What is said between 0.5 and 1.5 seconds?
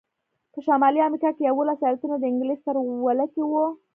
په شمالي امریکا کې